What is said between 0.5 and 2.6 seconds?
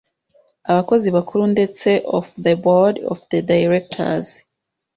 abakozi bakuru ndetse of the